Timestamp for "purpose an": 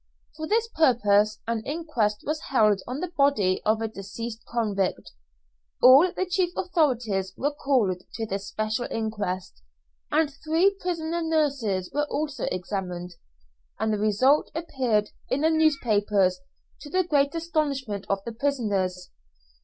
0.67-1.61